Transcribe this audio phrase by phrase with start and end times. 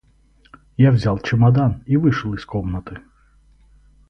[0.77, 2.97] Я взял чемодан и вышел из комнаты.